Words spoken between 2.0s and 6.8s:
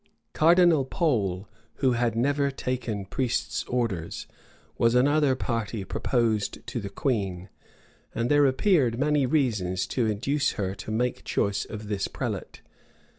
never taken priest's orders, was another party proposed to